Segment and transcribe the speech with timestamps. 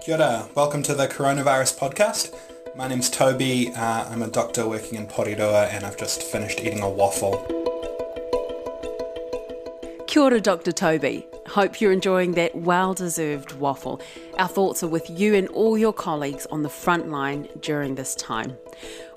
[0.00, 0.48] Kia ora.
[0.54, 2.34] welcome to the Coronavirus Podcast.
[2.74, 6.80] My name's Toby, uh, I'm a doctor working in Porirua and I've just finished eating
[6.80, 7.59] a waffle.
[10.10, 10.72] Kia ora, Dr.
[10.72, 11.24] Toby.
[11.46, 14.00] Hope you're enjoying that well deserved waffle.
[14.40, 18.16] Our thoughts are with you and all your colleagues on the front line during this
[18.16, 18.56] time.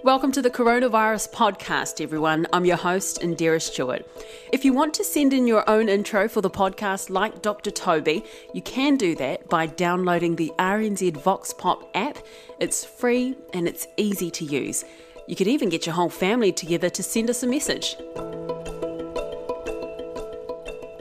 [0.03, 2.45] Welcome to the Coronavirus Podcast, everyone.
[2.53, 4.07] I'm your host, Indira Stewart.
[4.51, 7.71] If you want to send in your own intro for the podcast, like Dr.
[7.71, 12.19] Toby, you can do that by downloading the RNZ Vox Pop app.
[12.59, 14.85] It's free and it's easy to use.
[15.27, 17.95] You could even get your whole family together to send us a message.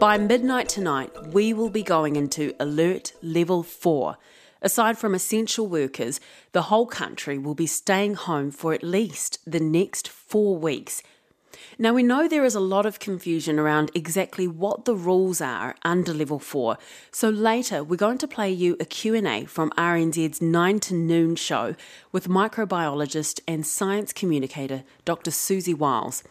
[0.02, 4.18] By midnight tonight, we will be going into Alert Level 4.
[4.60, 6.18] Aside from essential workers,
[6.50, 11.04] the whole country will be staying home for at least the next four weeks
[11.78, 15.74] now we know there is a lot of confusion around exactly what the rules are
[15.82, 16.78] under level 4.
[17.10, 21.74] So later we're going to play you a Q&A from RNZ's 9 to noon show
[22.10, 25.30] with microbiologist and science communicator Dr.
[25.30, 26.22] Siouxsie Wiles.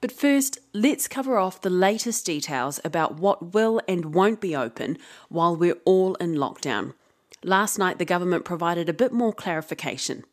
[0.00, 4.98] But first, let's cover off the latest details about what will and won't be open
[5.28, 6.94] while we're all in lockdown.
[7.42, 10.24] Last night the government provided a bit more clarification.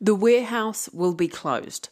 [0.00, 1.90] The warehouse will be closed.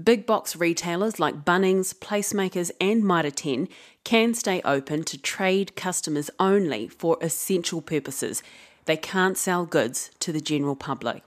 [0.00, 3.68] Big box retailers like Bunnings, Placemakers, and Mitre 10
[4.04, 8.42] can stay open to trade customers only for essential purposes.
[8.86, 11.22] They can't sell goods to the general public.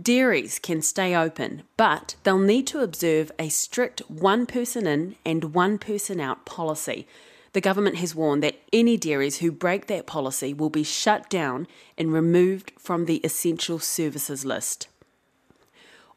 [0.00, 5.54] Dairies can stay open, but they'll need to observe a strict one person in and
[5.54, 7.06] one person out policy.
[7.54, 11.66] The government has warned that any dairies who break that policy will be shut down
[11.96, 14.88] and removed from the essential services list.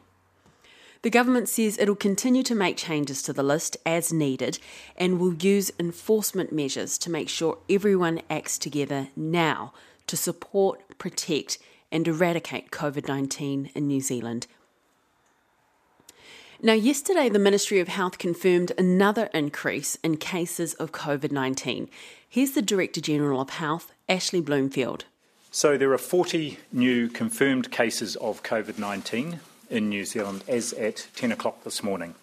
[1.00, 4.58] The government says it'll continue to make changes to the list as needed
[4.94, 9.72] and will use enforcement measures to make sure everyone acts together now
[10.06, 11.58] to support, protect,
[11.90, 14.46] and eradicate COVID 19 in New Zealand.
[16.64, 21.88] Now, yesterday, the Ministry of Health confirmed another increase in cases of COVID 19.
[22.28, 25.04] Here's the Director General of Health, Ashley Bloomfield.
[25.50, 29.40] So, there are 40 new confirmed cases of COVID 19
[29.70, 32.14] in New Zealand as at 10 o'clock this morning.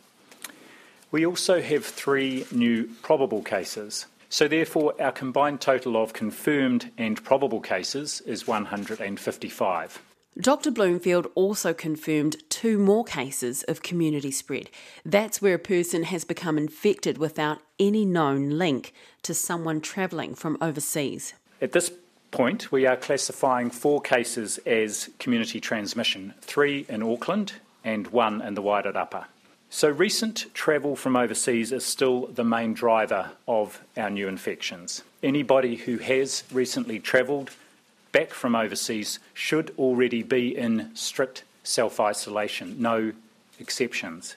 [1.12, 4.06] We also have three new probable cases.
[4.30, 10.02] So, therefore, our combined total of confirmed and probable cases is 155.
[10.40, 10.72] Dr.
[10.72, 14.70] Bloomfield also confirmed two more cases of community spread.
[15.04, 18.94] That's where a person has become infected without any known link
[19.24, 21.34] to someone travelling from overseas.
[21.60, 21.92] At this
[22.32, 27.54] point, we are classifying four cases as community transmission three in Auckland
[27.84, 29.25] and one in the Wairarapa.
[29.71, 35.04] So, recent travel from overseas is still the main driver of our new infections.
[35.21, 37.51] Anybody who has recently travelled
[38.12, 43.13] back from overseas should already be in strict self isolation, no
[43.60, 44.36] exceptions.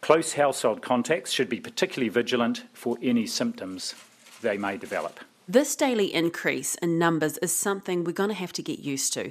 [0.00, 3.94] Close household contacts should be particularly vigilant for any symptoms
[4.40, 5.20] they may develop.
[5.46, 9.30] This daily increase in numbers is something we're going to have to get used to.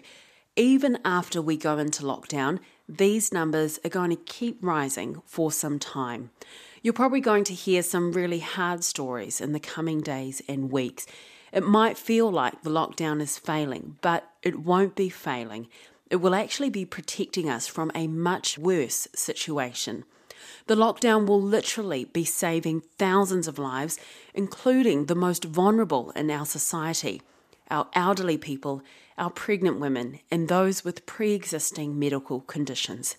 [0.56, 2.60] Even after we go into lockdown,
[2.98, 6.32] these numbers are going to keep rising for some time.
[6.82, 11.06] You're probably going to hear some really hard stories in the coming days and weeks.
[11.52, 15.68] It might feel like the lockdown is failing, but it won't be failing.
[16.10, 20.04] It will actually be protecting us from a much worse situation.
[20.68, 24.00] The lockdown will literally be saving thousands of lives,
[24.34, 27.22] including the most vulnerable in our society
[27.72, 28.84] our elderly people,
[29.18, 33.16] our pregnant women, and those with pre existing medical conditions.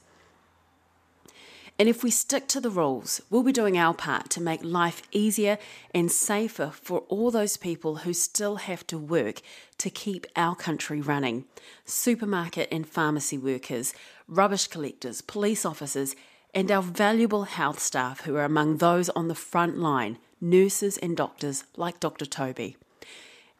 [1.78, 5.02] And if we stick to the rules, we'll be doing our part to make life
[5.10, 5.58] easier
[5.94, 9.40] and safer for all those people who still have to work
[9.78, 11.44] to keep our country running
[11.84, 13.94] supermarket and pharmacy workers,
[14.28, 16.14] rubbish collectors, police officers,
[16.54, 21.16] and our valuable health staff who are among those on the front line nurses and
[21.16, 22.26] doctors like Dr.
[22.26, 22.76] Toby.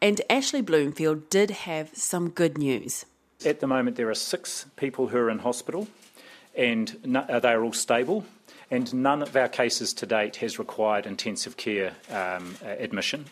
[0.03, 3.05] And Ashley Bloomfield did have some good news.
[3.45, 5.87] At the moment, there are six people who are in hospital
[6.57, 8.25] and uh, they are all stable.
[8.69, 13.27] And none of our cases to date has required intensive care um, uh, admission.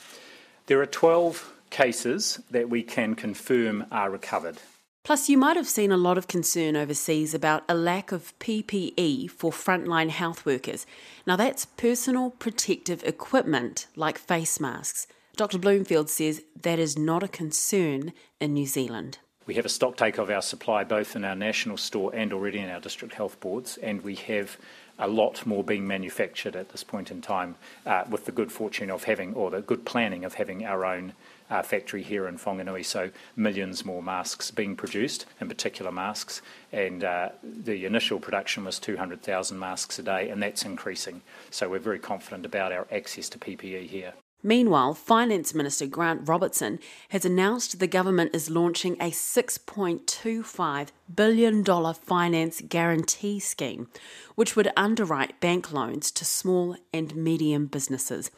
[0.67, 4.59] There are 12 cases that we can confirm are recovered.
[5.03, 9.29] Plus, you might have seen a lot of concern overseas about a lack of PPE
[9.29, 10.85] for frontline health workers.
[11.27, 15.05] Now, that's personal protective equipment like face masks.
[15.41, 15.57] Dr.
[15.57, 19.17] Bloomfield says that is not a concern in New Zealand.
[19.47, 22.59] We have a stock take of our supply both in our national store and already
[22.59, 24.59] in our district health boards, and we have
[24.99, 27.55] a lot more being manufactured at this point in time
[27.87, 31.13] uh, with the good fortune of having, or the good planning of having our own
[31.49, 32.85] uh, factory here in Whanganui.
[32.85, 38.77] So millions more masks being produced, in particular masks, and uh, the initial production was
[38.77, 41.23] 200,000 masks a day, and that's increasing.
[41.49, 44.13] So we're very confident about our access to PPE here.
[44.43, 46.79] Meanwhile, Finance Minister Grant Robertson
[47.09, 53.87] has announced the government is launching a $6.25 billion finance guarantee scheme,
[54.35, 58.31] which would underwrite bank loans to small and medium businesses.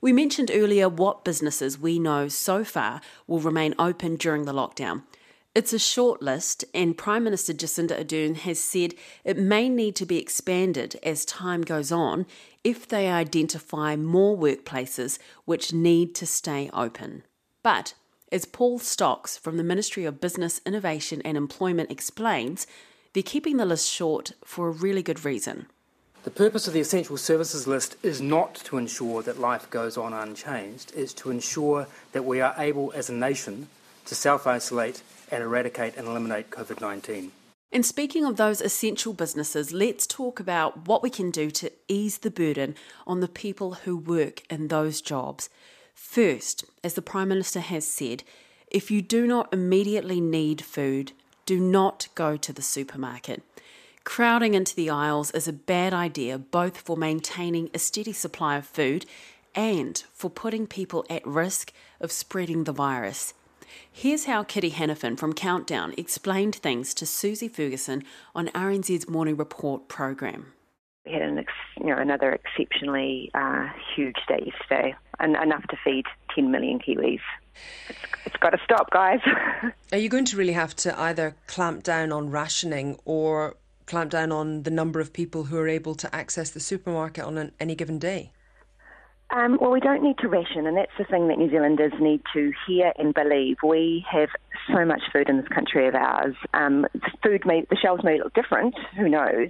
[0.00, 5.02] We mentioned earlier what businesses we know so far will remain open during the lockdown.
[5.54, 10.04] It's a short list, and Prime Minister Jacinda Ardern has said it may need to
[10.04, 12.26] be expanded as time goes on
[12.64, 17.22] if they identify more workplaces which need to stay open.
[17.62, 17.94] But,
[18.32, 22.66] as Paul Stocks from the Ministry of Business, Innovation and Employment explains,
[23.12, 25.66] they're keeping the list short for a really good reason.
[26.24, 30.14] The purpose of the essential services list is not to ensure that life goes on
[30.14, 33.68] unchanged, it's to ensure that we are able as a nation
[34.06, 37.30] to self isolate and eradicate and eliminate COVID 19.
[37.74, 42.18] And speaking of those essential businesses, let's talk about what we can do to ease
[42.18, 45.50] the burden on the people who work in those jobs.
[45.92, 48.22] First, as the Prime Minister has said,
[48.70, 51.10] if you do not immediately need food,
[51.46, 53.42] do not go to the supermarket.
[54.04, 58.66] Crowding into the aisles is a bad idea both for maintaining a steady supply of
[58.66, 59.04] food
[59.52, 63.34] and for putting people at risk of spreading the virus.
[63.90, 68.02] Here's how Kiri Hannifin from Countdown explained things to Susie Ferguson
[68.34, 70.52] on RNZ's Morning Report program.
[71.06, 75.76] We had an ex, you know, another exceptionally uh, huge day yesterday, and enough to
[75.84, 77.20] feed 10 million Kiwis.
[77.88, 79.20] It's, it's got to stop, guys.
[79.92, 84.32] Are you going to really have to either clamp down on rationing or clamp down
[84.32, 87.74] on the number of people who are able to access the supermarket on an, any
[87.74, 88.32] given day?
[89.34, 92.22] Um, well, we don't need to ration, and that's the thing that New Zealanders need
[92.34, 93.56] to hear and believe.
[93.64, 94.28] We have
[94.72, 96.36] so much food in this country of ours.
[96.54, 96.86] Um,
[97.20, 99.48] food may, the shelves may look different, who knows,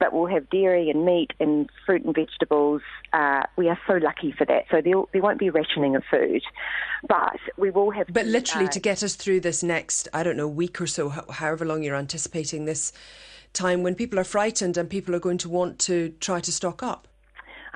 [0.00, 2.80] but we'll have dairy and meat and fruit and vegetables.
[3.12, 4.64] Uh, we are so lucky for that.
[4.70, 6.40] So there, there won't be rationing of food,
[7.06, 8.06] but we will have.
[8.10, 11.10] But literally, uh, to get us through this next, I don't know, week or so,
[11.10, 12.90] however long you're anticipating this
[13.52, 16.82] time when people are frightened and people are going to want to try to stock
[16.82, 17.06] up.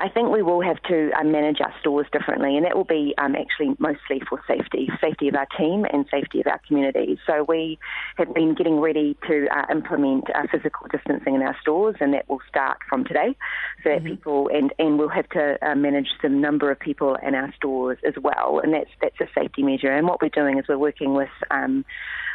[0.00, 3.14] I think we will have to um, manage our stores differently, and that will be
[3.18, 7.18] um, actually mostly for safety, safety of our team and safety of our community.
[7.26, 7.78] So we
[8.16, 12.26] have been getting ready to uh, implement uh, physical distancing in our stores, and that
[12.30, 13.36] will start from today.
[13.82, 14.06] So that mm-hmm.
[14.06, 17.98] people and and we'll have to uh, manage the number of people in our stores
[18.06, 19.92] as well, and that's that's a safety measure.
[19.92, 21.28] And what we're doing is we're working with.
[21.50, 21.84] Um,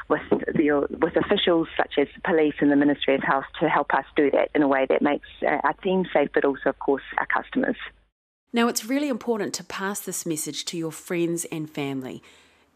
[0.08, 3.94] with the, with officials such as the police and the Ministry of Health to help
[3.94, 6.80] us do that in a way that makes uh, our team safe, but also, of
[6.80, 7.78] course, our customers.
[8.54, 12.24] Now, it's really important to pass this message to your friends and family.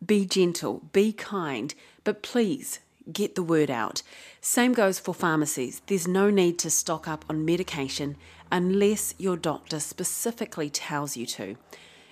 [0.06, 2.80] Be gentle, be kind, but please
[3.12, 4.02] get the word out.
[4.42, 5.82] Same goes for pharmacies.
[5.88, 8.18] There's no need to stock up on medication
[8.52, 11.56] unless your doctor specifically tells you to.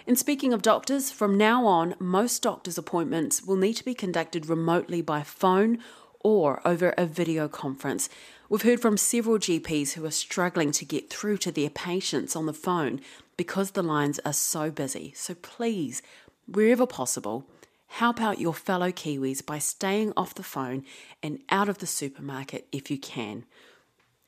[0.08, 4.46] And speaking of doctors, from now on, most doctors' appointments will need to be conducted
[4.46, 5.80] remotely by phone
[6.22, 8.08] or over a video conference.
[8.48, 12.46] We've heard from several GPs who are struggling to get through to their patients on
[12.46, 13.02] the phone
[13.36, 15.12] because the lines are so busy.
[15.14, 16.02] So please,
[16.48, 17.46] wherever possible,
[17.88, 20.86] help out your fellow Kiwis by staying off the phone
[21.22, 23.44] and out of the supermarket if you can.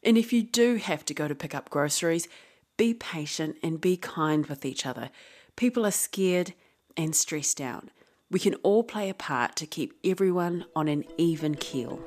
[0.03, 2.27] And if you do have to go to pick up groceries,
[2.75, 5.09] be patient and be kind with each other.
[5.59, 6.53] People are scared
[6.95, 7.89] and stressed out.
[8.31, 11.99] We can all play a part to keep everyone on an even keel.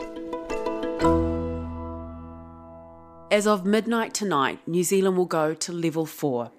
[3.31, 6.51] As of midnight tonight, New Zealand will go to level 4.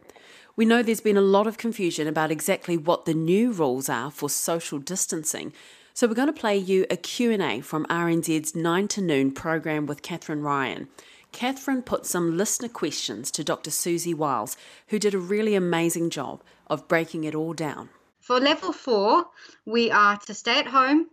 [0.55, 4.11] We know there's been a lot of confusion about exactly what the new rules are
[4.11, 5.51] for social distancing,
[5.95, 10.03] so we're going to play you a Q&A from RNZ's 9 to noon program with
[10.03, 10.89] Catherine Ryan.
[11.31, 13.71] Catherine put some listener questions to Dr.
[13.71, 14.55] Siouxsie Wiles,
[14.89, 16.43] who did a really amazing job
[16.73, 17.89] of breaking it all down.
[18.19, 19.25] For level 4,
[19.65, 21.07] we are to stay at home.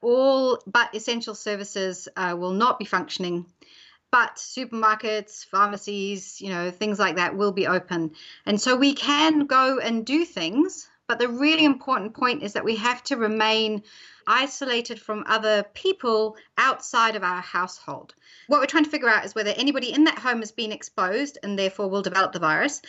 [0.00, 3.46] All but essential services uh, will not be functioning
[4.12, 8.12] but supermarkets, pharmacies, you know, things like that will be open.
[8.44, 12.64] And so we can go and do things, but the really important point is that
[12.64, 13.82] we have to remain
[14.26, 18.14] isolated from other people outside of our household.
[18.48, 21.38] What we're trying to figure out is whether anybody in that home has been exposed
[21.42, 22.82] and therefore will develop the virus,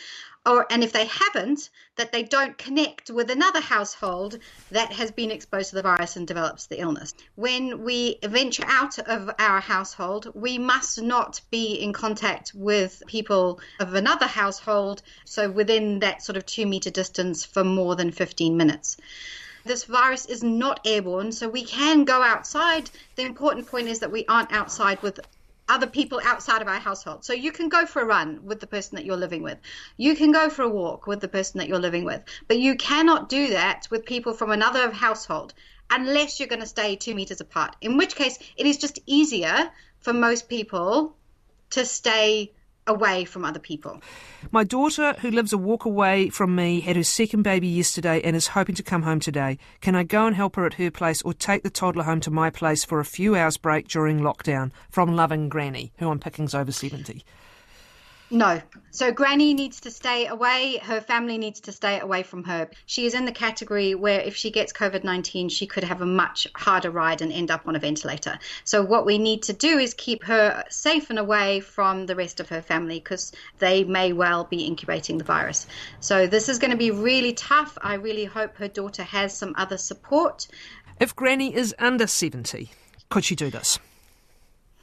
[0.44, 4.38] or and if they haven't, that they don't connect with another household
[4.72, 7.14] that has been exposed to the virus and develops the illness.
[7.36, 13.60] When we venture out of our household, we must not be in contact with people
[13.80, 18.56] of another household, so within that sort of two meter distance for more than 15
[18.56, 18.96] minutes.
[19.64, 22.90] This virus is not airborne, so we can go outside.
[23.16, 25.20] The important point is that we aren't outside with
[25.68, 27.24] other people outside of our household.
[27.24, 29.58] So you can go for a run with the person that you're living with.
[29.96, 32.22] You can go for a walk with the person that you're living with.
[32.48, 35.54] But you cannot do that with people from another household
[35.90, 37.76] unless you're going to stay two meters apart.
[37.80, 41.16] In which case, it is just easier for most people
[41.70, 42.52] to stay
[42.86, 44.00] away from other people.
[44.50, 48.36] My daughter, who lives a walk away from me, had her second baby yesterday and
[48.36, 49.58] is hoping to come home today.
[49.80, 52.30] Can I go and help her at her place or take the toddler home to
[52.30, 54.70] my place for a few hours break during lockdown?
[54.90, 57.24] From loving Granny, who I'm picking's over 70.
[58.34, 58.60] No.
[58.90, 60.80] So Granny needs to stay away.
[60.82, 62.68] Her family needs to stay away from her.
[62.84, 66.06] She is in the category where if she gets COVID 19, she could have a
[66.06, 68.36] much harder ride and end up on a ventilator.
[68.64, 72.40] So what we need to do is keep her safe and away from the rest
[72.40, 75.68] of her family because they may well be incubating the virus.
[76.00, 77.78] So this is going to be really tough.
[77.82, 80.48] I really hope her daughter has some other support.
[80.98, 82.72] If Granny is under 70,
[83.10, 83.78] could she do this?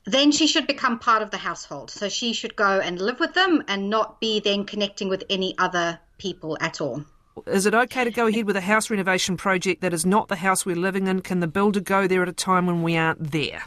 [0.05, 1.91] Then she should become part of the household.
[1.91, 5.55] So she should go and live with them and not be then connecting with any
[5.57, 7.03] other people at all.
[7.47, 10.35] Is it okay to go ahead with a house renovation project that is not the
[10.37, 11.21] house we're living in?
[11.21, 13.63] Can the builder go there at a time when we aren't there?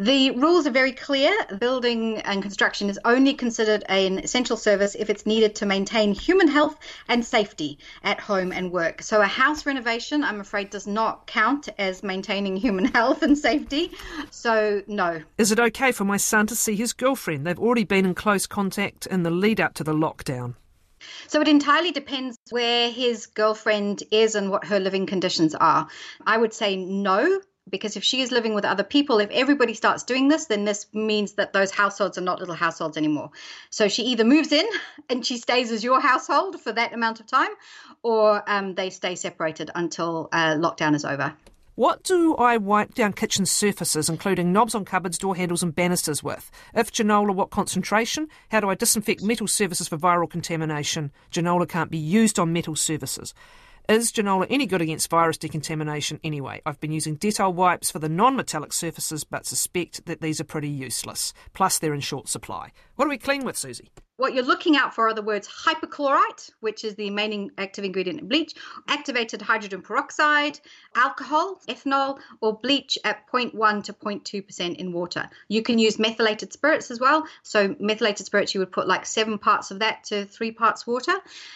[0.00, 1.30] The rules are very clear.
[1.58, 6.48] Building and construction is only considered an essential service if it's needed to maintain human
[6.48, 9.02] health and safety at home and work.
[9.02, 13.92] So, a house renovation, I'm afraid, does not count as maintaining human health and safety.
[14.30, 15.20] So, no.
[15.36, 17.46] Is it okay for my son to see his girlfriend?
[17.46, 20.54] They've already been in close contact in the lead up to the lockdown.
[21.28, 25.88] So it entirely depends where his girlfriend is and what her living conditions are.
[26.26, 30.02] I would say no because if she is living with other people, if everybody starts
[30.02, 33.30] doing this, then this means that those households are not little households anymore.
[33.70, 34.66] So she either moves in
[35.10, 37.50] and she stays as your household for that amount of time,
[38.02, 41.34] or um, they stay separated until uh, lockdown is over.
[41.76, 46.22] What do I wipe down kitchen surfaces, including knobs on cupboards, door handles, and banisters
[46.22, 46.50] with?
[46.74, 48.28] If Janola, what concentration?
[48.50, 51.10] How do I disinfect metal surfaces for viral contamination?
[51.32, 53.32] Janola can't be used on metal surfaces.
[53.90, 56.62] Is Janola any good against virus decontamination anyway?
[56.64, 60.44] I've been using Dettol wipes for the non metallic surfaces, but suspect that these are
[60.44, 61.32] pretty useless.
[61.54, 62.70] Plus, they're in short supply.
[62.94, 63.88] What do we clean with, Siouxsie?
[64.20, 68.20] What you're looking out for are the words hypochlorite, which is the main active ingredient
[68.20, 68.54] in bleach,
[68.86, 70.60] activated hydrogen peroxide,
[70.94, 75.30] alcohol, ethanol, or bleach at 0.1 to 0.2% in water.
[75.48, 77.24] You can use methylated spirits as well.
[77.44, 81.14] So, methylated spirits, you would put like seven parts of that to three parts water.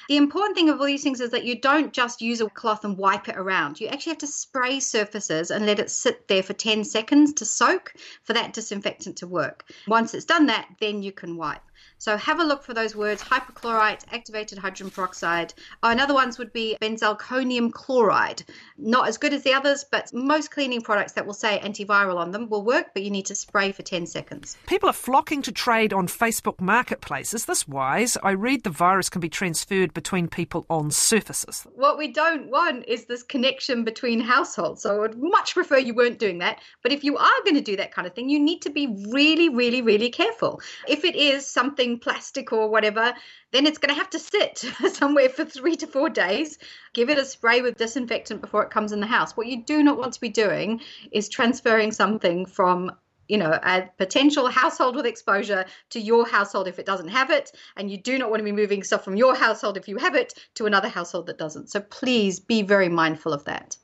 [0.09, 2.83] The important thing of all these things is that you don't just use a cloth
[2.83, 3.79] and wipe it around.
[3.79, 7.45] You actually have to spray surfaces and let it sit there for 10 seconds to
[7.45, 7.93] soak
[8.23, 9.71] for that disinfectant to work.
[9.87, 11.61] Once it's done that, then you can wipe.
[11.99, 15.55] So have a look for those words hypochlorite, activated hydrogen peroxide.
[15.83, 18.43] Oh, another ones would be benzalkonium chloride.
[18.77, 22.31] Not as good as the others, but most cleaning products that will say antiviral on
[22.31, 24.57] them will work, but you need to spray for 10 seconds.
[24.67, 27.33] People are flocking to trade on Facebook Marketplace.
[27.33, 28.19] Is this wise?
[28.23, 31.67] I read the virus can be transferred between people on surfaces.
[31.75, 34.83] What we don't want is this connection between households.
[34.83, 36.61] So I would much prefer you weren't doing that.
[36.83, 38.89] But if you are going to do that kind of thing, you need to be
[39.11, 40.61] really, really, really careful.
[40.89, 43.15] If it is something plastic or whatever,
[43.53, 44.59] then it's going to have to sit
[44.93, 46.59] somewhere for three to four days.
[46.93, 49.37] Give it a spray with disinfectant before it comes in the house.
[49.37, 50.81] What you do not want to be doing
[51.13, 52.93] is transferring something from
[53.29, 57.53] you know, a potential household with exposure to your household if it doesn't have it.
[57.77, 60.15] And you do not want to be moving stuff from your household if you have
[60.15, 61.71] it to another household that doesn't.
[61.71, 63.77] So please be very mindful of that.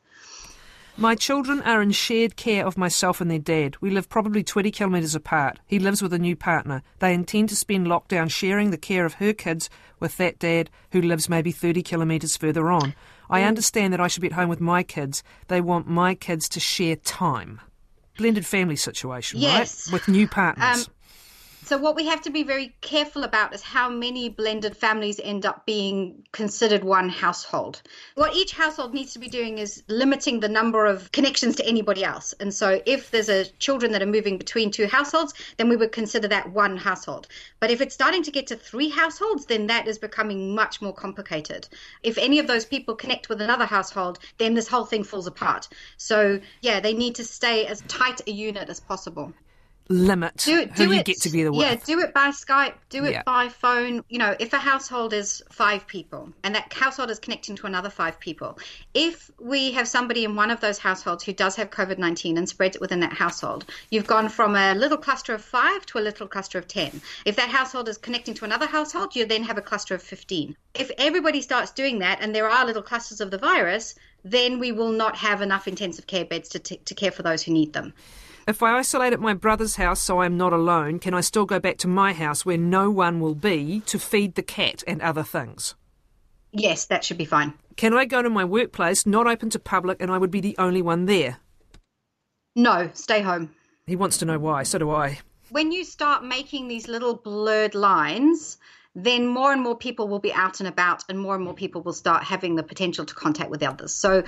[1.00, 3.74] My children are in shared care of myself and their dad.
[3.80, 5.58] We live probably 20 kilometres apart.
[5.64, 6.82] He lives with a new partner.
[6.98, 11.00] They intend to spend lockdown sharing the care of her kids with that dad who
[11.00, 12.94] lives maybe 30 kilometres further on.
[13.30, 15.22] I understand that I should be at home with my kids.
[15.48, 17.62] They want my kids to share time.
[18.18, 19.86] Blended family situation, yes.
[19.86, 19.94] right?
[19.94, 20.86] With new partners.
[20.86, 20.94] Um,
[21.70, 25.46] so, what we have to be very careful about is how many blended families end
[25.46, 27.80] up being considered one household.
[28.16, 32.02] What each household needs to be doing is limiting the number of connections to anybody
[32.02, 32.34] else.
[32.40, 35.92] And so, if there's a children that are moving between two households, then we would
[35.92, 37.28] consider that one household.
[37.60, 40.92] But if it's starting to get to three households, then that is becoming much more
[40.92, 41.68] complicated.
[42.02, 45.68] If any of those people connect with another household, then this whole thing falls apart.
[45.98, 49.32] So, yeah, they need to stay as tight a unit as possible
[49.90, 51.60] limit do, do who it, you get to be the with.
[51.60, 53.22] Yeah, do it by Skype, do it yeah.
[53.24, 54.04] by phone.
[54.08, 57.90] You know, if a household is five people and that household is connecting to another
[57.90, 58.58] five people,
[58.94, 62.48] if we have somebody in one of those households who does have COVID 19 and
[62.48, 66.00] spreads it within that household, you've gone from a little cluster of five to a
[66.00, 67.02] little cluster of 10.
[67.26, 70.56] If that household is connecting to another household, you then have a cluster of 15.
[70.74, 74.70] If everybody starts doing that and there are little clusters of the virus, then we
[74.70, 77.72] will not have enough intensive care beds to, t- to care for those who need
[77.72, 77.92] them.
[78.48, 81.44] If I isolate at my brother's house so I am not alone, can I still
[81.44, 85.00] go back to my house where no one will be to feed the cat and
[85.02, 85.74] other things?
[86.52, 87.54] Yes, that should be fine.
[87.76, 90.56] Can I go to my workplace, not open to public, and I would be the
[90.58, 91.38] only one there?
[92.56, 93.54] No, stay home.
[93.86, 95.20] He wants to know why, so do I.
[95.50, 98.58] When you start making these little blurred lines,
[98.94, 101.82] then more and more people will be out and about, and more and more people
[101.82, 103.94] will start having the potential to contact with others.
[103.94, 104.24] So,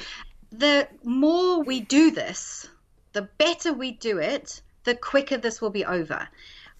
[0.50, 2.68] the more we do this,
[3.12, 6.28] the better we do it, the quicker this will be over.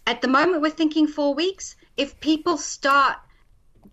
[0.07, 1.77] At the moment, we're thinking four weeks.
[1.97, 3.19] If people start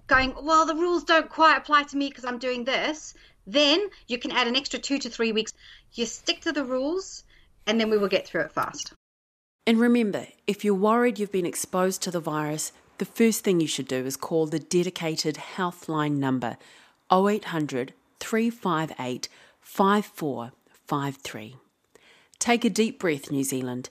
[0.08, 3.14] going, well, the rules don't quite apply to me because I'm doing this,
[3.46, 5.54] then you can add an extra two to three weeks.
[5.94, 7.24] You stick to the rules,
[7.68, 8.94] and then we will get through it fast.
[9.68, 13.68] And remember, if you're worried you've been exposed to the virus, the first thing you
[13.68, 16.58] should do is call the dedicated Healthline number
[17.12, 19.30] 0800 358
[19.62, 21.56] 5453.
[22.40, 23.90] Take a deep breath, New Zealand.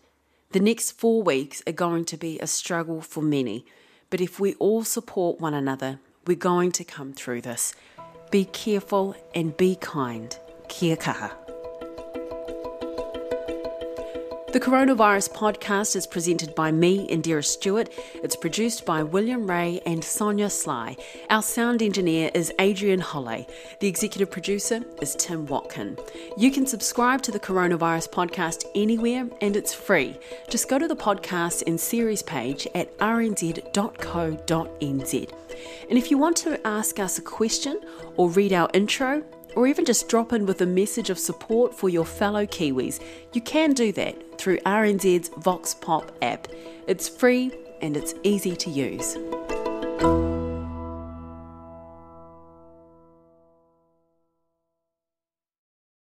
[0.53, 3.67] The next four weeks are going to be a struggle for many,
[4.09, 7.75] but if we all support one another, we're going to come through this.
[8.31, 10.37] Be careful and be kind.
[10.69, 11.33] Kia kaha.
[14.51, 17.91] The Coronavirus podcast is presented by me, Indira Stewart.
[18.15, 20.97] It's produced by William Ray and Sonia Sly.
[21.29, 23.47] Our sound engineer is Adrian Holley.
[23.81, 25.99] The executive producer is Tim Watkin.
[26.39, 30.19] You can subscribe to the Coronavirus podcast anywhere and it's free.
[30.49, 33.69] Just go to the podcast and series page at rnz.co.nz.
[35.91, 37.81] And if you want to ask us a question
[38.17, 39.23] or read our intro,
[39.57, 43.41] or even just drop in with a message of support for your fellow Kiwis, you
[43.41, 46.49] can do that through RNZ's Vox Pop app.
[46.87, 49.17] It's free and it's easy to use.